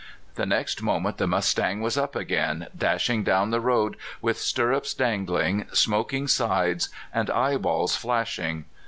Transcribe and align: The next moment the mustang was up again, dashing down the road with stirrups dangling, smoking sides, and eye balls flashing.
The 0.33 0.47
next 0.47 0.81
moment 0.81 1.19
the 1.19 1.27
mustang 1.27 1.79
was 1.79 1.95
up 1.95 2.15
again, 2.15 2.65
dashing 2.75 3.23
down 3.23 3.51
the 3.51 3.61
road 3.61 3.97
with 4.19 4.39
stirrups 4.39 4.95
dangling, 4.95 5.67
smoking 5.73 6.27
sides, 6.27 6.89
and 7.13 7.29
eye 7.29 7.57
balls 7.57 7.95
flashing. 7.95 8.65